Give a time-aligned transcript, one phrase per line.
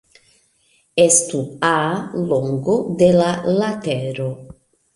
[1.03, 1.75] Estu "a"
[2.31, 4.29] longo de la latero.